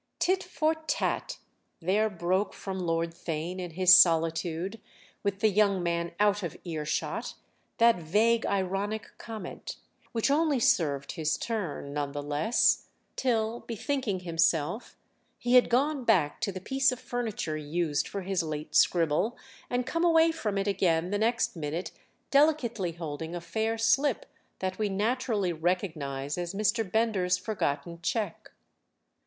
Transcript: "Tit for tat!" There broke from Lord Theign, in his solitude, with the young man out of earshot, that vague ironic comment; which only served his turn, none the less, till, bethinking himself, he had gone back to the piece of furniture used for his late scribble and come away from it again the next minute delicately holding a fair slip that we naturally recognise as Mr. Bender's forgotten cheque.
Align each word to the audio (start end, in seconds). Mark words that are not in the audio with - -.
"Tit 0.17 0.41
for 0.43 0.73
tat!" 0.73 1.37
There 1.79 2.09
broke 2.09 2.55
from 2.55 2.79
Lord 2.79 3.13
Theign, 3.13 3.59
in 3.59 3.69
his 3.73 3.95
solitude, 3.95 4.81
with 5.21 5.41
the 5.41 5.47
young 5.49 5.83
man 5.83 6.13
out 6.19 6.41
of 6.41 6.57
earshot, 6.65 7.35
that 7.77 7.97
vague 7.99 8.43
ironic 8.47 9.11
comment; 9.19 9.75
which 10.11 10.31
only 10.31 10.59
served 10.59 11.11
his 11.11 11.37
turn, 11.37 11.93
none 11.93 12.13
the 12.13 12.23
less, 12.23 12.87
till, 13.15 13.59
bethinking 13.59 14.21
himself, 14.21 14.97
he 15.37 15.53
had 15.53 15.69
gone 15.69 16.03
back 16.03 16.41
to 16.41 16.51
the 16.51 16.59
piece 16.59 16.91
of 16.91 16.99
furniture 16.99 17.55
used 17.57 18.07
for 18.07 18.23
his 18.23 18.41
late 18.41 18.73
scribble 18.73 19.37
and 19.69 19.85
come 19.85 20.03
away 20.03 20.31
from 20.31 20.57
it 20.57 20.67
again 20.67 21.11
the 21.11 21.19
next 21.19 21.55
minute 21.55 21.91
delicately 22.31 22.93
holding 22.93 23.35
a 23.35 23.39
fair 23.39 23.77
slip 23.77 24.25
that 24.57 24.79
we 24.79 24.89
naturally 24.89 25.53
recognise 25.53 26.39
as 26.39 26.55
Mr. 26.55 26.91
Bender's 26.91 27.37
forgotten 27.37 27.99
cheque. 28.01 28.51